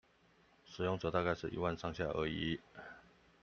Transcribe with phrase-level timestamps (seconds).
[0.65, 2.59] 使用者大概是一萬上下而已